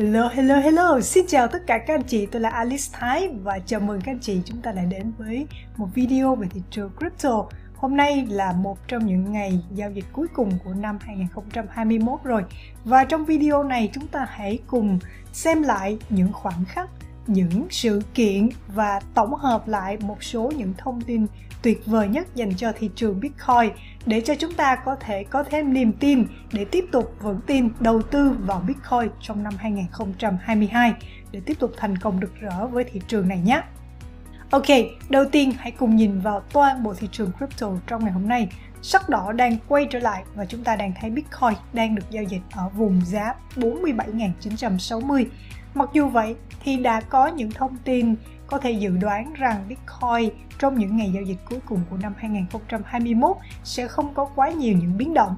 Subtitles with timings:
[0.00, 1.00] Hello, hello, hello!
[1.00, 4.12] Xin chào tất cả các anh chị, tôi là Alice Thái và chào mừng các
[4.12, 5.46] anh chị chúng ta lại đến với
[5.76, 7.44] một video về thị trường crypto.
[7.76, 12.44] Hôm nay là một trong những ngày giao dịch cuối cùng của năm 2021 rồi
[12.84, 14.98] và trong video này chúng ta hãy cùng
[15.32, 16.90] xem lại những khoảnh khắc
[17.30, 21.26] những sự kiện và tổng hợp lại một số những thông tin
[21.62, 23.70] tuyệt vời nhất dành cho thị trường Bitcoin
[24.06, 27.68] để cho chúng ta có thể có thêm niềm tin để tiếp tục vững tin
[27.80, 30.94] đầu tư vào Bitcoin trong năm 2022
[31.32, 33.62] để tiếp tục thành công rực rỡ với thị trường này nhé.
[34.50, 34.66] Ok,
[35.08, 38.48] đầu tiên hãy cùng nhìn vào toàn bộ thị trường crypto trong ngày hôm nay.
[38.82, 42.24] Sắc đỏ đang quay trở lại và chúng ta đang thấy Bitcoin đang được giao
[42.24, 45.24] dịch ở vùng giá 47.960
[45.74, 48.14] Mặc dù vậy thì đã có những thông tin
[48.46, 52.14] có thể dự đoán rằng Bitcoin trong những ngày giao dịch cuối cùng của năm
[52.18, 55.36] 2021 sẽ không có quá nhiều những biến động.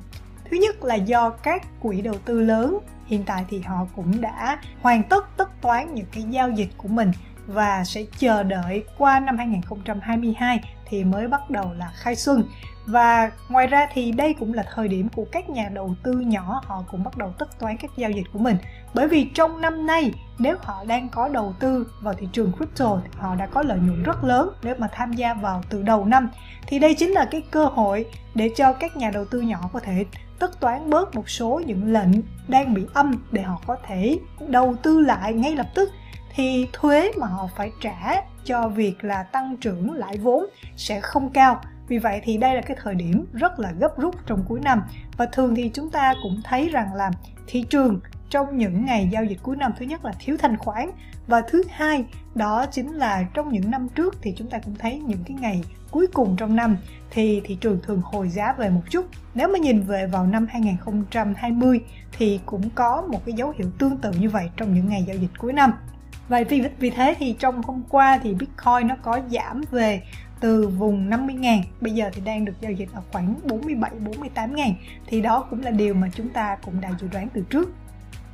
[0.50, 4.58] Thứ nhất là do các quỹ đầu tư lớn, hiện tại thì họ cũng đã
[4.80, 7.12] hoàn tất tất toán những cái giao dịch của mình
[7.46, 12.44] và sẽ chờ đợi qua năm 2022 thì mới bắt đầu là khai xuân
[12.86, 16.62] và ngoài ra thì đây cũng là thời điểm của các nhà đầu tư nhỏ
[16.64, 18.56] họ cũng bắt đầu tất toán các giao dịch của mình
[18.94, 23.00] bởi vì trong năm nay nếu họ đang có đầu tư vào thị trường crypto
[23.05, 26.05] thì họ đã có lợi nhuận rất lớn nếu mà tham gia vào từ đầu
[26.05, 26.28] năm.
[26.66, 29.80] Thì đây chính là cái cơ hội để cho các nhà đầu tư nhỏ có
[29.80, 30.05] thể
[30.38, 32.10] tất toán bớt một số những lệnh
[32.48, 35.91] đang bị âm để họ có thể đầu tư lại ngay lập tức.
[36.34, 41.30] Thì thuế mà họ phải trả cho việc là tăng trưởng lãi vốn sẽ không
[41.30, 41.60] cao.
[41.88, 44.83] Vì vậy thì đây là cái thời điểm rất là gấp rút trong cuối năm.
[45.16, 47.10] Và thường thì chúng ta cũng thấy rằng là
[47.47, 48.00] thị trường
[48.33, 50.91] trong những ngày giao dịch cuối năm thứ nhất là thiếu thanh khoản
[51.27, 54.98] và thứ hai đó chính là trong những năm trước thì chúng ta cũng thấy
[54.98, 56.77] những cái ngày cuối cùng trong năm
[57.10, 59.06] thì thị trường thường hồi giá về một chút.
[59.34, 61.80] Nếu mà nhìn về vào năm 2020
[62.19, 65.16] thì cũng có một cái dấu hiệu tương tự như vậy trong những ngày giao
[65.16, 65.72] dịch cuối năm.
[66.28, 70.03] Và vì, vì thế thì trong hôm qua thì Bitcoin nó có giảm về
[70.41, 73.91] từ vùng 50.000 bây giờ thì đang được giao dịch ở khoảng 47
[74.34, 74.72] 48.000
[75.06, 77.70] thì đó cũng là điều mà chúng ta cũng đã dự đoán từ trước.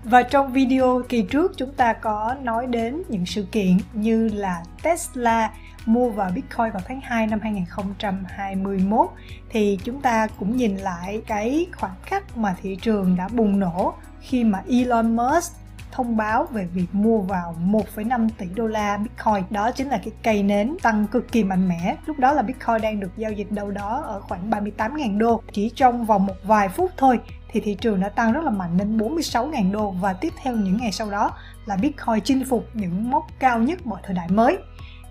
[0.04, 4.62] Và trong video kỳ trước, chúng ta có nói đến những sự kiện như là
[4.82, 5.50] Tesla
[5.86, 9.10] mua vào Bitcoin vào tháng 2 năm 2021
[9.48, 13.94] thì chúng ta cũng nhìn lại cái khoảnh khắc mà thị trường đã bùng nổ
[14.20, 15.56] khi mà Elon Musk
[15.93, 19.44] thông báo về việc mua vào 1,5 tỷ đô la Bitcoin.
[19.50, 21.97] Đó chính là cái cây nến tăng cực kỳ mạnh mẽ.
[22.06, 25.43] Lúc đó là Bitcoin đang được giao dịch đâu đó ở khoảng 38.000 đô.
[25.53, 27.21] Chỉ trong vòng một vài phút thôi
[27.53, 30.77] thì thị trường đã tăng rất là mạnh lên 46.000 đô và tiếp theo những
[30.77, 31.31] ngày sau đó
[31.66, 34.59] là Bitcoin chinh phục những mốc cao nhất mọi thời đại mới.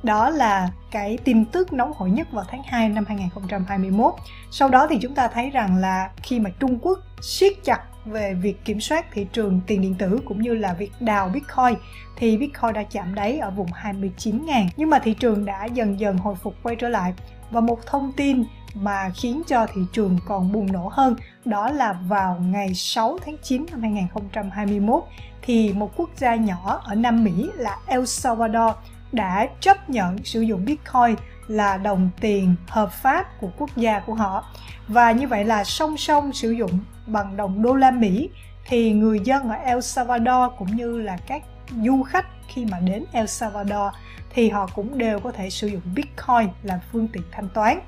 [0.03, 4.13] Đó là cái tin tức nóng hổi nhất vào tháng 2 năm 2021.
[4.51, 7.79] Sau đó thì chúng ta thấy rằng là khi mà Trung Quốc siết chặt
[8.11, 11.75] về việc kiểm soát thị trường tiền điện tử cũng như là việc đào Bitcoin,
[12.15, 16.17] thì Bitcoin đã chạm đáy ở vùng 29.000 nhưng mà thị trường đã dần dần
[16.17, 17.13] hồi phục quay trở lại.
[17.51, 21.93] Và một thông tin mà khiến cho thị trường còn bùng nổ hơn, đó là
[21.93, 25.03] vào ngày 6 tháng 9 năm 2021
[25.41, 28.75] thì một quốc gia nhỏ ở Nam Mỹ là El Salvador
[29.11, 31.15] đã chấp nhận sử dụng Bitcoin
[31.47, 34.45] là đồng tiền hợp pháp của quốc gia của họ.
[34.87, 38.29] Và như vậy là song song sử dụng bằng đồng đô la Mỹ,
[38.65, 41.43] thì người dân ở El Salvador cũng như là các
[41.83, 43.93] du khách khi mà đến El Salvador
[44.29, 47.79] thì họ cũng đều có thể sử dụng Bitcoin làm phương tiện thanh toán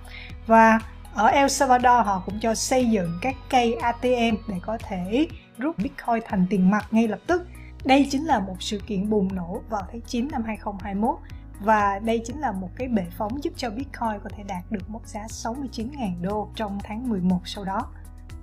[0.47, 0.79] và
[1.13, 5.77] ở El Salvador họ cũng cho xây dựng các cây ATM để có thể rút
[5.77, 7.47] Bitcoin thành tiền mặt ngay lập tức.
[7.85, 11.15] Đây chính là một sự kiện bùng nổ vào tháng 9 năm 2021
[11.59, 14.89] và đây chính là một cái bệ phóng giúp cho Bitcoin có thể đạt được
[14.89, 17.87] mốc giá 69.000 đô trong tháng 11 sau đó.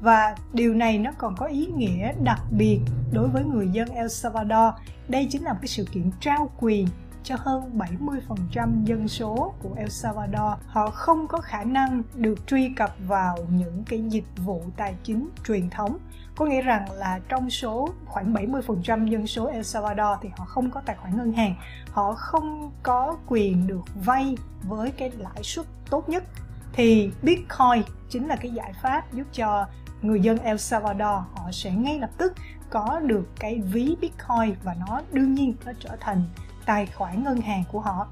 [0.01, 2.81] Và điều này nó còn có ý nghĩa đặc biệt
[3.13, 4.75] đối với người dân El Salvador.
[5.09, 6.87] Đây chính là một cái sự kiện trao quyền
[7.23, 10.53] cho hơn 70% dân số của El Salvador.
[10.67, 15.29] Họ không có khả năng được truy cập vào những cái dịch vụ tài chính
[15.47, 15.99] truyền thống.
[16.37, 20.71] Có nghĩa rằng là trong số khoảng 70% dân số El Salvador thì họ không
[20.71, 21.55] có tài khoản ngân hàng.
[21.91, 26.25] Họ không có quyền được vay với cái lãi suất tốt nhất
[26.73, 29.67] thì Bitcoin chính là cái giải pháp giúp cho
[30.07, 32.33] người dân El Salvador, họ sẽ ngay lập tức
[32.71, 36.23] có được cái ví Bitcoin và nó đương nhiên nó trở thành
[36.67, 38.07] tài khoản ngân hàng của họ.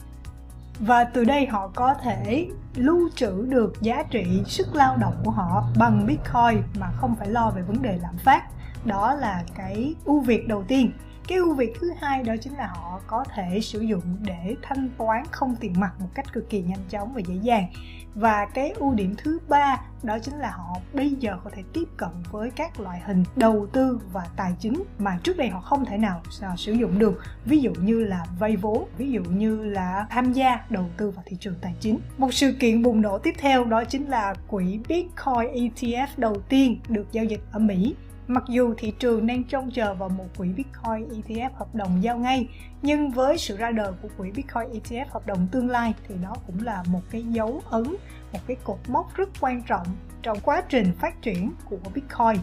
[0.78, 5.30] Và từ đây họ có thể lưu trữ được giá trị sức lao động của
[5.30, 8.44] họ bằng bitcoin mà không phải lo về vấn đề lạm phát.
[8.84, 10.92] Đó là cái ưu việt đầu tiên
[11.28, 14.88] cái ưu việt thứ hai đó chính là họ có thể sử dụng để thanh
[14.98, 17.66] toán không tiền mặt một cách cực kỳ nhanh chóng và dễ dàng.
[18.14, 21.84] Và cái ưu điểm thứ ba đó chính là họ bây giờ có thể tiếp
[21.96, 25.84] cận với các loại hình đầu tư và tài chính mà trước đây họ không
[25.84, 27.20] thể nào à, sử dụng được.
[27.44, 31.24] Ví dụ như là vay vốn, ví dụ như là tham gia đầu tư vào
[31.26, 31.98] thị trường tài chính.
[32.18, 36.80] Một sự kiện bùng nổ tiếp theo đó chính là quỹ Bitcoin ETF đầu tiên
[36.88, 37.94] được giao dịch ở Mỹ.
[38.28, 42.18] Mặc dù thị trường đang trông chờ vào một quỹ Bitcoin ETF hợp đồng giao
[42.18, 42.48] ngay,
[42.82, 46.34] nhưng với sự ra đời của quỹ Bitcoin ETF hợp đồng tương lai thì đó
[46.46, 47.84] cũng là một cái dấu ấn,
[48.32, 49.86] một cái cột mốc rất quan trọng
[50.22, 52.42] trong quá trình phát triển của Bitcoin.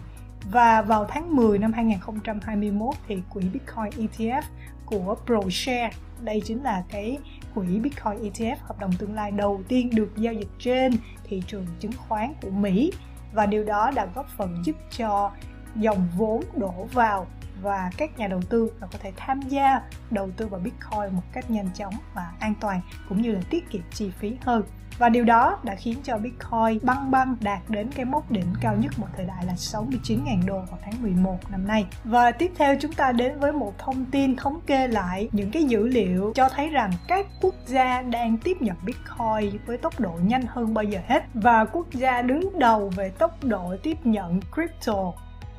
[0.51, 4.41] Và vào tháng 10 năm 2021 thì quỹ Bitcoin ETF
[4.85, 5.91] của ProShare,
[6.21, 7.17] đây chính là cái
[7.55, 10.93] quỹ Bitcoin ETF hợp đồng tương lai đầu tiên được giao dịch trên
[11.23, 12.91] thị trường chứng khoán của Mỹ
[13.33, 15.31] và điều đó đã góp phần giúp cho
[15.75, 17.27] dòng vốn đổ vào
[17.61, 19.81] và các nhà đầu tư có thể tham gia
[20.11, 23.69] đầu tư vào Bitcoin một cách nhanh chóng và an toàn, cũng như là tiết
[23.69, 24.63] kiệm chi phí hơn.
[24.97, 28.75] Và điều đó đã khiến cho Bitcoin băng băng đạt đến cái mốc đỉnh cao
[28.75, 31.85] nhất một thời đại là 69.000 đô vào tháng 11 năm nay.
[32.03, 35.63] Và tiếp theo chúng ta đến với một thông tin thống kê lại những cái
[35.63, 40.19] dữ liệu cho thấy rằng các quốc gia đang tiếp nhận Bitcoin với tốc độ
[40.23, 41.23] nhanh hơn bao giờ hết.
[41.33, 45.13] Và quốc gia đứng đầu về tốc độ tiếp nhận crypto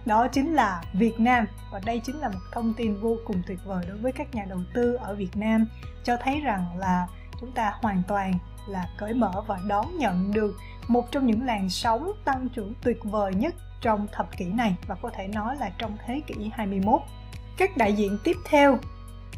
[0.07, 3.59] đó chính là Việt Nam và đây chính là một thông tin vô cùng tuyệt
[3.65, 5.67] vời đối với các nhà đầu tư ở Việt Nam
[6.05, 7.07] cho thấy rằng là
[7.41, 8.35] chúng ta hoàn toàn
[8.69, 10.57] là cởi mở và đón nhận được
[10.89, 14.95] một trong những làn sóng tăng trưởng tuyệt vời nhất trong thập kỷ này và
[15.03, 17.01] có thể nói là trong thế kỷ 21.
[17.57, 18.79] Các đại diện tiếp theo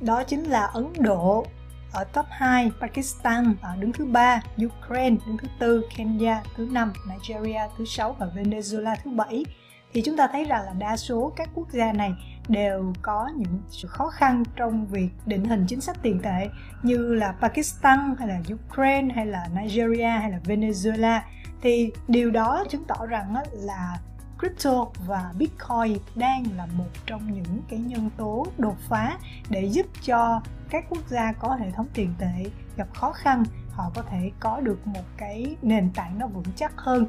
[0.00, 1.46] đó chính là Ấn Độ
[1.92, 6.92] ở top 2, Pakistan ở đứng thứ 3, Ukraine đứng thứ 4, Kenya thứ 5,
[7.08, 9.44] Nigeria thứ 6 và Venezuela thứ 7
[9.94, 12.14] thì chúng ta thấy rằng là đa số các quốc gia này
[12.48, 16.48] đều có những sự khó khăn trong việc định hình chính sách tiền tệ,
[16.82, 21.20] như là Pakistan, hay là Ukraine, hay là Nigeria, hay là Venezuela.
[21.62, 23.98] Thì điều đó chứng tỏ rằng là
[24.38, 29.18] crypto và bitcoin đang là một trong những cái nhân tố đột phá
[29.50, 33.90] để giúp cho các quốc gia có hệ thống tiền tệ gặp khó khăn, họ
[33.94, 37.06] có thể có được một cái nền tảng nó vững chắc hơn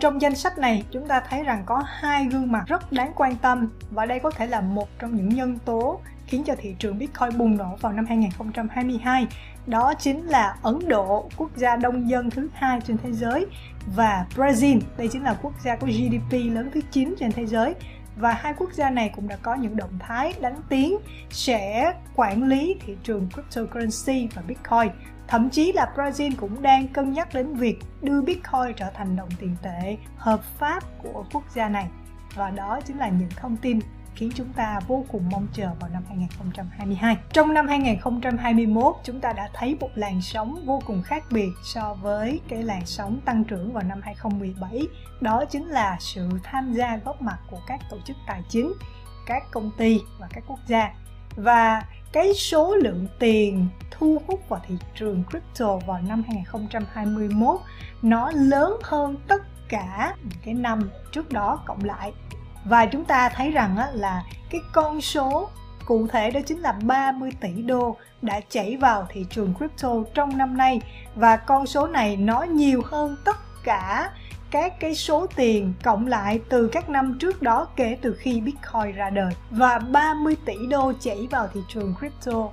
[0.00, 3.36] trong danh sách này, chúng ta thấy rằng có hai gương mặt rất đáng quan
[3.36, 6.98] tâm và đây có thể là một trong những nhân tố khiến cho thị trường
[6.98, 9.26] Bitcoin bùng nổ vào năm 2022.
[9.66, 13.46] Đó chính là Ấn Độ, quốc gia đông dân thứ hai trên thế giới
[13.96, 17.74] và Brazil, đây chính là quốc gia có GDP lớn thứ 9 trên thế giới
[18.16, 20.98] và hai quốc gia này cũng đã có những động thái đánh tiếng
[21.30, 24.90] sẽ quản lý thị trường cryptocurrency và Bitcoin
[25.30, 29.28] Thậm chí là Brazil cũng đang cân nhắc đến việc đưa Bitcoin trở thành đồng
[29.38, 31.88] tiền tệ hợp pháp của quốc gia này.
[32.34, 33.78] Và đó chính là những thông tin
[34.14, 37.16] khiến chúng ta vô cùng mong chờ vào năm 2022.
[37.32, 41.94] Trong năm 2021, chúng ta đã thấy một làn sóng vô cùng khác biệt so
[41.94, 44.86] với cái làn sóng tăng trưởng vào năm 2017.
[45.20, 48.72] Đó chính là sự tham gia góp mặt của các tổ chức tài chính,
[49.26, 50.92] các công ty và các quốc gia.
[51.36, 51.82] Và
[52.12, 57.60] cái số lượng tiền thu hút vào thị trường crypto vào năm 2021
[58.02, 60.14] nó lớn hơn tất cả
[60.44, 62.12] cái năm trước đó cộng lại.
[62.64, 65.48] Và chúng ta thấy rằng á, là cái con số
[65.84, 70.38] cụ thể đó chính là 30 tỷ đô đã chảy vào thị trường crypto trong
[70.38, 70.80] năm nay.
[71.14, 74.10] Và con số này nó nhiều hơn tất cả
[74.50, 78.92] các cái số tiền cộng lại từ các năm trước đó kể từ khi Bitcoin
[78.94, 79.32] ra đời.
[79.50, 82.48] Và 30 tỷ đô chảy vào thị trường crypto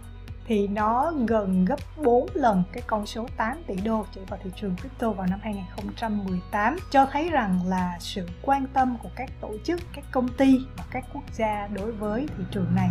[0.47, 4.49] thì nó gần gấp 4 lần cái con số 8 tỷ đô chảy vào thị
[4.55, 9.51] trường crypto vào năm 2018 cho thấy rằng là sự quan tâm của các tổ
[9.63, 12.89] chức, các công ty và các quốc gia đối với thị trường này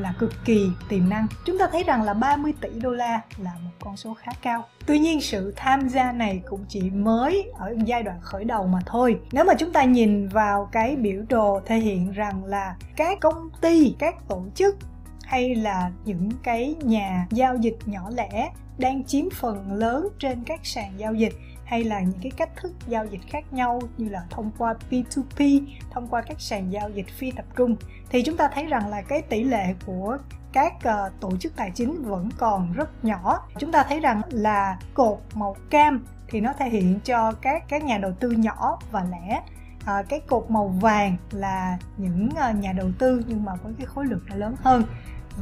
[0.00, 1.26] là cực kỳ tiềm năng.
[1.44, 4.64] Chúng ta thấy rằng là 30 tỷ đô la là một con số khá cao.
[4.86, 8.78] Tuy nhiên sự tham gia này cũng chỉ mới ở giai đoạn khởi đầu mà
[8.86, 9.20] thôi.
[9.32, 13.50] Nếu mà chúng ta nhìn vào cái biểu đồ thể hiện rằng là các công
[13.60, 14.76] ty, các tổ chức
[15.22, 20.60] hay là những cái nhà giao dịch nhỏ lẻ đang chiếm phần lớn trên các
[20.62, 21.32] sàn giao dịch
[21.70, 25.62] hay là những cái cách thức giao dịch khác nhau như là thông qua P2P,
[25.90, 27.76] thông qua các sàn giao dịch phi tập trung.
[28.10, 30.18] Thì chúng ta thấy rằng là cái tỷ lệ của
[30.52, 33.48] các uh, tổ chức tài chính vẫn còn rất nhỏ.
[33.58, 37.84] Chúng ta thấy rằng là cột màu cam thì nó thể hiện cho các các
[37.84, 39.42] nhà đầu tư nhỏ và lẻ.
[39.84, 43.86] À, cái cột màu vàng là những uh, nhà đầu tư nhưng mà với cái
[43.86, 44.84] khối lượng lớn hơn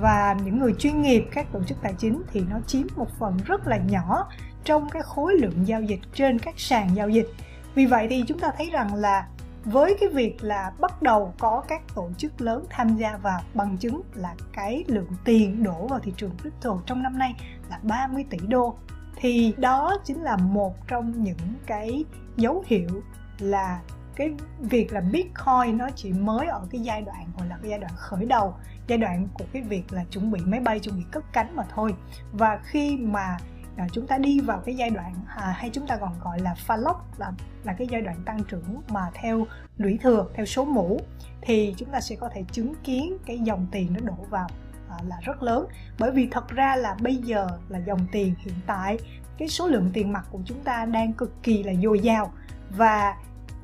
[0.01, 3.37] và những người chuyên nghiệp, các tổ chức tài chính thì nó chiếm một phần
[3.45, 4.29] rất là nhỏ
[4.65, 7.29] trong cái khối lượng giao dịch trên các sàn giao dịch.
[7.75, 9.27] Vì vậy thì chúng ta thấy rằng là
[9.65, 13.77] với cái việc là bắt đầu có các tổ chức lớn tham gia vào bằng
[13.77, 17.35] chứng là cái lượng tiền đổ vào thị trường crypto trong năm nay
[17.71, 18.77] là 30 tỷ đô,
[19.17, 22.05] thì đó chính là một trong những cái
[22.37, 23.03] dấu hiệu
[23.39, 23.81] là
[24.17, 27.79] cái việc là Bitcoin nó chỉ mới ở cái giai đoạn, gọi là cái giai
[27.79, 28.55] đoạn khởi đầu
[28.89, 31.65] giai đoạn của cái việc là chuẩn bị máy bay chuẩn bị cất cánh mà
[31.75, 31.95] thôi.
[32.33, 33.37] Và khi mà
[33.77, 36.55] à, chúng ta đi vào cái giai đoạn à, hay chúng ta còn gọi là
[36.55, 37.33] pha lốc là
[37.65, 41.01] là cái giai đoạn tăng trưởng mà theo lũy thừa theo số mũ
[41.41, 44.49] thì chúng ta sẽ có thể chứng kiến cái dòng tiền nó đổ vào
[44.91, 45.67] à, là rất lớn.
[45.99, 48.99] Bởi vì thật ra là bây giờ là dòng tiền hiện tại
[49.39, 52.33] cái số lượng tiền mặt của chúng ta đang cực kỳ là dồi dào.
[52.71, 53.17] Và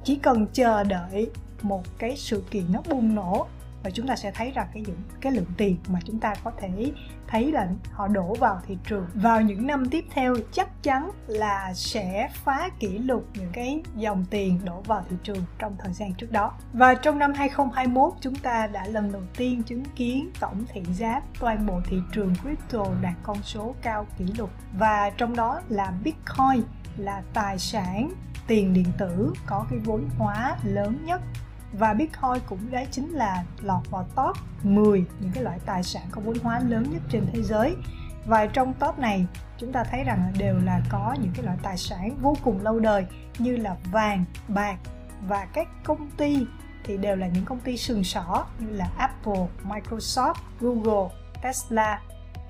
[0.04, 1.30] chỉ cần chờ đợi
[1.62, 3.46] một cái sự kiện nó bùng nổ
[3.84, 6.52] và chúng ta sẽ thấy rằng cái những cái lượng tiền mà chúng ta có
[6.60, 6.92] thể
[7.26, 11.72] thấy là họ đổ vào thị trường vào những năm tiếp theo chắc chắn là
[11.74, 16.14] sẽ phá kỷ lục những cái dòng tiền đổ vào thị trường trong thời gian
[16.14, 16.52] trước đó.
[16.72, 21.20] Và trong năm 2021 chúng ta đã lần đầu tiên chứng kiến tổng thị giá
[21.40, 25.92] toàn bộ thị trường crypto đạt con số cao kỷ lục và trong đó là
[26.04, 26.62] Bitcoin
[26.96, 28.10] là tài sản
[28.46, 31.20] tiền điện tử có cái vốn hóa lớn nhất
[31.78, 36.02] và Bitcoin cũng đã chính là lọt vào top 10 những cái loại tài sản
[36.10, 37.76] có vốn hóa lớn nhất trên thế giới.
[38.26, 39.26] Và trong top này
[39.58, 42.80] chúng ta thấy rằng đều là có những cái loại tài sản vô cùng lâu
[42.80, 43.06] đời
[43.38, 44.76] như là vàng, bạc.
[45.28, 46.46] Và các công ty
[46.84, 52.00] thì đều là những công ty sừng sỏ như là Apple, Microsoft, Google, Tesla,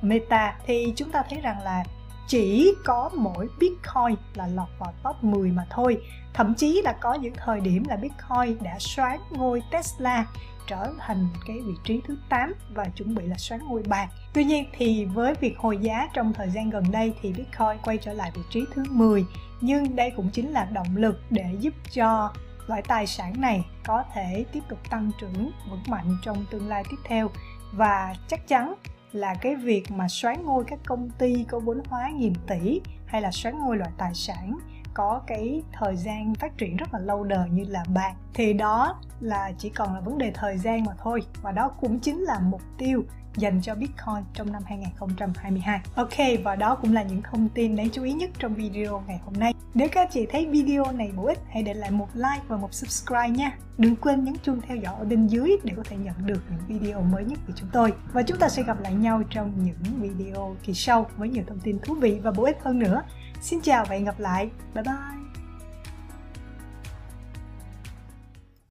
[0.02, 0.58] Meta.
[0.66, 1.84] Thì chúng ta thấy rằng là
[2.26, 6.02] chỉ có mỗi Bitcoin là lọt vào top 10 mà thôi.
[6.34, 10.26] Thậm chí là có những thời điểm là Bitcoin đã xoán ngôi Tesla
[10.66, 14.08] trở thành cái vị trí thứ 8 và chuẩn bị là xoán ngôi bạc.
[14.32, 17.98] Tuy nhiên thì với việc hồi giá trong thời gian gần đây thì Bitcoin quay
[17.98, 19.24] trở lại vị trí thứ 10
[19.60, 22.32] nhưng đây cũng chính là động lực để giúp cho
[22.66, 26.84] loại tài sản này có thể tiếp tục tăng trưởng vững mạnh trong tương lai
[26.90, 27.30] tiếp theo
[27.72, 28.74] và chắc chắn
[29.14, 33.22] là cái việc mà xoán ngôi các công ty có vốn hóa nghìn tỷ hay
[33.22, 34.58] là xoán ngôi loại tài sản
[34.94, 39.00] có cái thời gian phát triển rất là lâu đời như là bạc thì đó
[39.20, 42.40] là chỉ còn là vấn đề thời gian mà thôi và đó cũng chính là
[42.40, 43.04] mục tiêu
[43.36, 45.80] dành cho Bitcoin trong năm 2022.
[45.94, 49.20] Ok, và đó cũng là những thông tin đáng chú ý nhất trong video ngày
[49.24, 49.54] hôm nay.
[49.74, 52.74] Nếu các chị thấy video này bổ ích, hãy để lại một like và một
[52.74, 53.58] subscribe nha.
[53.78, 56.80] Đừng quên nhấn chuông theo dõi ở bên dưới để có thể nhận được những
[56.80, 57.92] video mới nhất của chúng tôi.
[58.12, 61.60] Và chúng ta sẽ gặp lại nhau trong những video kỳ sau với nhiều thông
[61.60, 63.02] tin thú vị và bổ ích hơn nữa.
[63.44, 64.48] Xin chào và hẹn gặp lại.
[64.74, 65.23] Bye bye.